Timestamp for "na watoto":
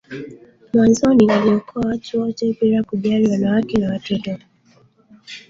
3.77-4.37